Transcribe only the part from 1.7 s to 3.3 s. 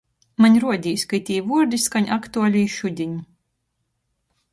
skaņ aktuali i šudiņ—